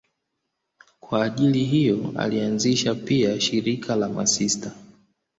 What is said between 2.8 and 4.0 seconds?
pia shirika